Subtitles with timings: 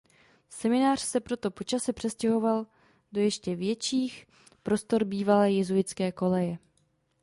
[0.49, 2.67] Seminář se proto po čase přestěhoval
[3.11, 4.25] do ještě větších
[4.63, 6.57] prostor bývalé jezuitské koleje.